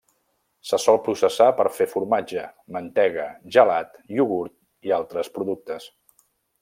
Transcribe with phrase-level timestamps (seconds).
[0.69, 2.45] Se sol processar per fer formatge,
[2.77, 4.57] mantega, gelat, iogurt
[4.91, 5.87] i altres productes.